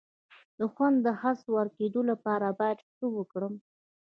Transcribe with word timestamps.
د 0.59 0.61
خوند 0.73 0.97
د 1.05 1.07
حس 1.21 1.39
د 1.45 1.47
ورکیدو 1.57 2.01
لپاره 2.11 2.47
باید 2.59 2.79
څه 2.97 3.05
وکړم؟ 3.17 3.53